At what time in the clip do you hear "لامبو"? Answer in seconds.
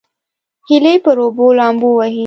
1.57-1.89